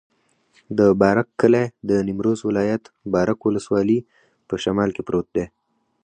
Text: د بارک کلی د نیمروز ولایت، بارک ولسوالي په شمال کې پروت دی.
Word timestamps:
د 0.77 0.79
بارک 1.01 1.27
کلی 1.41 1.65
د 1.89 1.91
نیمروز 2.07 2.39
ولایت، 2.49 2.83
بارک 3.15 3.39
ولسوالي 3.43 3.99
په 4.47 4.55
شمال 4.63 4.89
کې 4.95 5.01
پروت 5.07 5.27
دی. 5.35 5.45